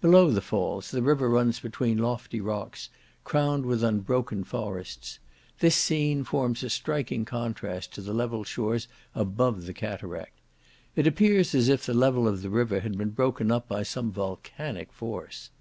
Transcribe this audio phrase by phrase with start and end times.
[0.00, 2.88] Below the falls, the river runs between lofty rocks,
[3.24, 5.18] crowned with unbroken forests;
[5.58, 10.38] this scene forms a striking contrast to the level shores above the cataract.
[10.94, 14.12] It appears as if the level of the river had been broken up by some
[14.12, 15.50] volcanic force.